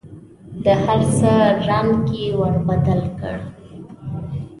[0.63, 1.31] د هر څه
[1.69, 3.37] رنګ یې ور بدل کړ.